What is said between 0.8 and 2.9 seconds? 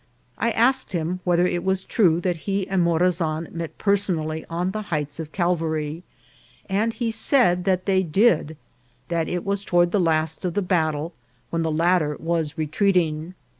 him whether it was true that he and